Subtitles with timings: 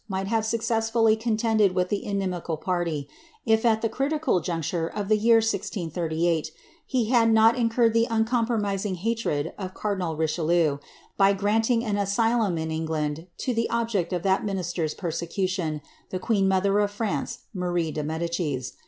[0.07, 3.07] might have successfully coDtended with the inimical party,
[3.45, 6.47] if, at the critical juncture of the year 1(188,
[6.87, 10.79] he hail not incurred the uncompromising hatred of cardinal Richelieu,
[11.17, 16.17] by grant ing an asylum in England to the object of that minisier^s persecution, the
[16.17, 18.73] queen mother of France, Marie de Medicis.